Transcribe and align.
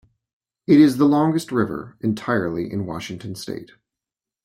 It 0.65 0.79
is 0.79 0.97
the 0.97 1.05
longest 1.05 1.51
river 1.51 1.95
entirely 2.01 2.71
in 2.73 2.87
Washington 2.87 3.35
state. 3.35 3.73